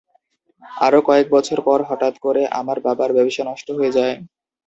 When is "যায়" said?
3.97-4.15